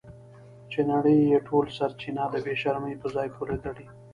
[0.71, 3.85] چې نړۍ یې ټول سرچینه د بې شرمۍ په ځای پورې تړي.